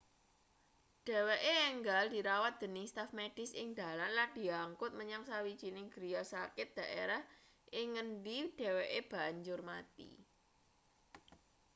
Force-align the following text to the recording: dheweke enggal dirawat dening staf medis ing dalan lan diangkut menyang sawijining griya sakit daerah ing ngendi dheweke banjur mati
dheweke 1.07 1.53
enggal 1.73 2.05
dirawat 2.15 2.53
dening 2.61 2.85
staf 2.91 3.09
medis 3.19 3.51
ing 3.61 3.67
dalan 3.79 4.11
lan 4.17 4.29
diangkut 4.37 4.91
menyang 4.99 5.23
sawijining 5.29 5.87
griya 5.93 6.21
sakit 6.33 6.67
daerah 6.79 7.21
ing 7.79 7.87
ngendi 7.93 8.37
dheweke 8.59 8.99
banjur 9.11 9.59
mati 9.69 10.09